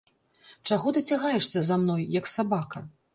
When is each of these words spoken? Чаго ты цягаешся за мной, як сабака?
Чаго 0.69 0.93
ты 0.95 1.03
цягаешся 1.11 1.63
за 1.67 1.77
мной, 1.83 2.01
як 2.19 2.31
сабака? 2.35 2.83